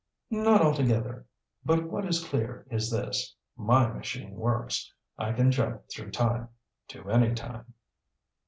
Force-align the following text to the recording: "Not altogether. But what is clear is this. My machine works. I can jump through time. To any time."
"Not 0.31 0.63
altogether. 0.63 1.27
But 1.63 1.83
what 1.83 2.07
is 2.07 2.23
clear 2.23 2.65
is 2.71 2.89
this. 2.89 3.35
My 3.55 3.85
machine 3.85 4.33
works. 4.33 4.91
I 5.19 5.31
can 5.31 5.51
jump 5.51 5.89
through 5.93 6.09
time. 6.09 6.49
To 6.87 7.11
any 7.11 7.35
time." 7.35 7.75